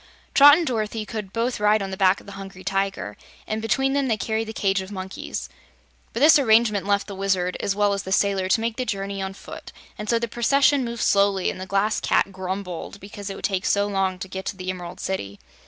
[0.33, 3.15] Trot and Dorothy could both ride on the back of the Hungry Tiger,
[3.45, 5.47] and between them they carried the cage of monkeys.
[6.11, 9.21] But this arrangement left the Wizard, as well as the sailor, to make the journey
[9.21, 13.35] on foot, and so the procession moved slowly and the Glass Cat grumbled because it
[13.35, 15.37] would take so long to get to the Emerald City.